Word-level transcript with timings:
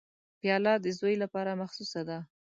پیاله 0.39 0.73
د 0.83 0.85
زوی 0.99 1.15
لپاره 1.23 1.59
مخصوصه 1.61 2.01
ده. 2.09 2.17